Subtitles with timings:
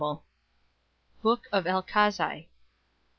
[1.21, 2.47] Book of Elchasai.